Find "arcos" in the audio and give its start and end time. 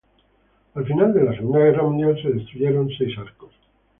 3.19-3.53